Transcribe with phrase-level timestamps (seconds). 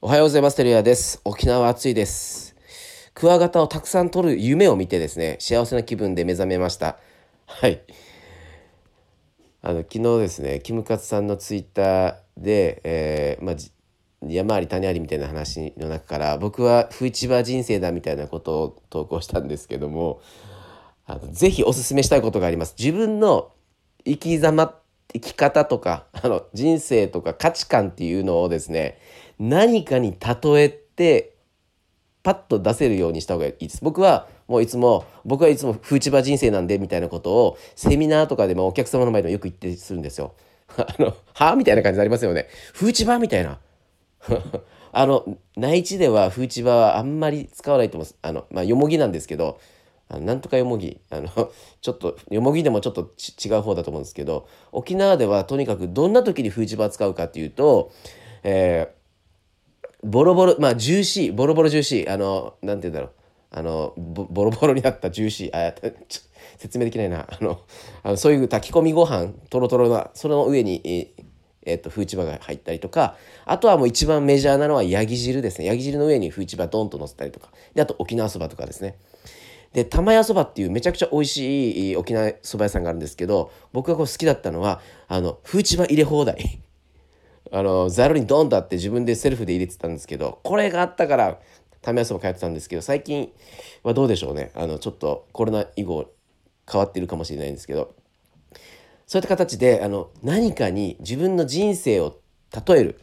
[0.00, 0.56] おはようございます。
[0.56, 1.20] テリアです。
[1.24, 2.54] 沖縄は暑いです。
[3.14, 6.98] クワガタをたくさん撮る夢を見てですね、幸せな気分で目覚めました。
[7.46, 7.80] はい。
[9.60, 13.54] あの、昨日ですね、キムカツさんのツイッターで、えー、まあ、
[14.22, 20.20] 山あり谷ありみたいな話の中から僕はフーチバー人生だみたいなことを投稿したんですけども
[21.06, 23.52] あのぜひおすすめしたいことがあります自分の
[24.04, 24.74] 生き様
[25.12, 28.98] 生き方とか あの人生とか価値観っていうのをですね
[29.38, 31.34] 何かに例えて
[32.22, 33.78] パッと出せるようにした方がいいです。
[33.82, 40.34] 僕はもういつも僕はいつもフーチバー人生なんでみたいなことをセミナーとかでもお客様の前でもよく言ってするんですよ。
[40.76, 42.48] あのはあみたいな感じになりますよね。
[42.74, 43.58] フーチバーみたいな。
[44.90, 45.24] あの
[45.56, 48.18] 内地ではフーチバーはあんまり使わないと思います。
[48.20, 49.60] あのまあよもぎなんですけど。
[50.08, 51.00] あのなんとかよもぎ。
[51.10, 51.28] あの
[51.80, 53.12] ちょっとよもぎでもちょっと
[53.44, 57.92] 違う方だと思うんですけど沖縄ではとにかくどんな時にフーチバ使うかっていうと、
[58.42, 58.98] えー
[60.04, 62.12] ボロボロまあジューシーボロボロジューシー。
[62.12, 63.10] あのなんて言うんだろう。
[63.50, 65.68] あのボロボロになったジューシー。
[65.70, 65.74] あ
[66.56, 67.26] 説明できないな。
[67.28, 67.60] あの
[68.02, 71.24] あのそういう炊き込みご飯とろとろなその上にえ
[71.62, 75.66] えっとフーチバが入ったりとかあとはもう一番メジャーなのはヤギ汁ですね。
[75.66, 77.50] ヤギ汁の上にフーチバドンと乗せたりとか。
[77.74, 78.96] であと沖縄そばとかですね。
[79.78, 86.60] で玉屋そばっていうめちゃくちゃ美味しい沖縄そば屋さんがあるんですけど僕がこう好きだったのはあのフーチバ入れ放題。
[87.52, 91.38] あのざるにドンとあって自分でセルフで入れてたんですけどこれがあったから
[91.82, 93.32] 試すも通ってたんですけど最近
[93.84, 94.50] はどうでしょうね。
[94.54, 96.10] あのちょっとコロナ以後
[96.70, 97.94] 変わってるかもしれないんですけど。
[99.06, 102.18] そういった形であの何かに自分の人生を
[102.66, 103.00] 例える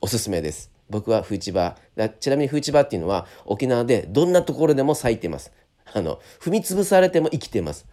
[0.00, 0.70] おすすめです。
[0.88, 2.08] 僕はフーチバー。
[2.18, 5.52] ちなみにフーチバーっていうのは沖縄でどんなところでも咲いてます。
[5.92, 7.86] あの踏み潰されても生きてます。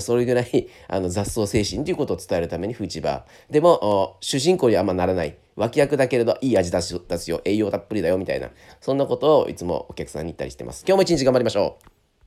[0.00, 3.52] それぐらいあの雑草精神ということを伝えるためにフーチバー。
[3.52, 5.36] でも主人公にはあんまならない。
[5.54, 6.92] 脇役だけれどいい味出す
[7.30, 7.40] よ。
[7.44, 8.50] 栄養たっぷりだよみたいな。
[8.80, 10.84] そんなことをいつもお客さんに言ったりしてます。
[10.86, 11.95] 今日も一日頑張りましょう。